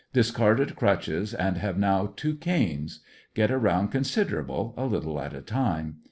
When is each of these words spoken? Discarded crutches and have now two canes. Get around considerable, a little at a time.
Discarded 0.13 0.75
crutches 0.75 1.31
and 1.31 1.57
have 1.57 1.77
now 1.77 2.11
two 2.15 2.33
canes. 2.35 3.01
Get 3.35 3.51
around 3.51 3.89
considerable, 3.89 4.73
a 4.75 4.87
little 4.87 5.21
at 5.21 5.35
a 5.35 5.43
time. 5.43 5.99